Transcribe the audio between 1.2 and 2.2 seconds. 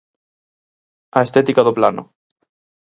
estética do plano.